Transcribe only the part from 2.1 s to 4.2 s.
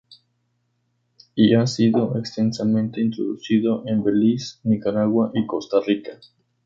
extensamente introducido en